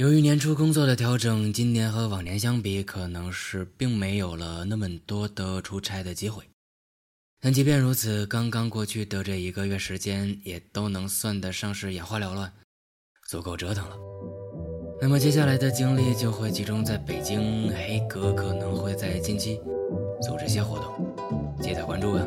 [0.00, 6.42] 由于年初工作的调整，今年和往年相比，可能是并没有了那么多的出差的机会。
[7.38, 12.50] 但即便如此，刚刚过去的这一个月时间，也都能算得上是眼花缭乱，
[13.28, 13.96] 足够折腾了。
[15.02, 19.60] 那么接下来的精力就会集中在北京，黑格可能会在近期
[20.22, 21.14] 组织些活动，
[21.60, 22.26] 记得关注啊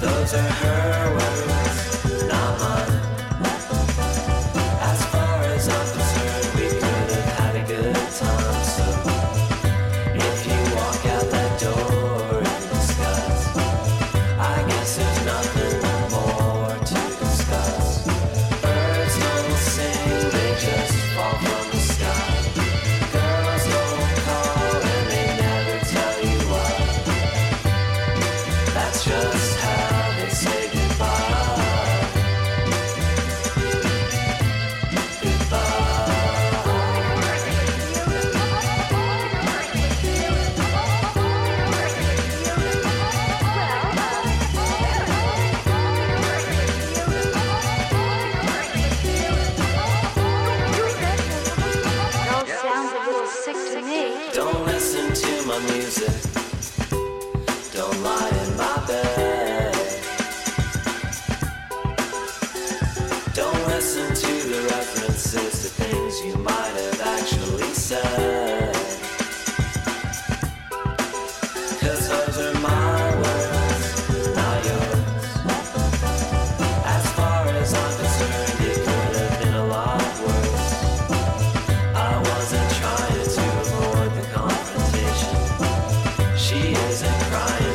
[0.00, 1.57] Those are her words.
[54.34, 56.12] Don't listen to my music.
[57.72, 59.74] Don't lie in my bed.
[63.34, 64.14] Don't listen
[87.20, 87.67] crying.